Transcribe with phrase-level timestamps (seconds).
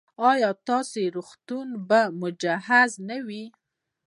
[0.31, 3.43] ایا ستاسو روغتون به مجهز نه وي؟